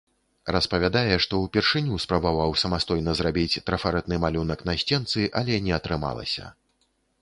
[0.53, 6.55] Распавядае, што ўпершыню спрабаваў самастойна зрабіць трафарэтны малюнак на сценцы, але не атрымалася.